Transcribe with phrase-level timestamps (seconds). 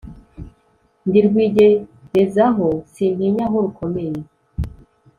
[1.07, 4.19] ndi rwigerezaho sintinya aho rukomeye,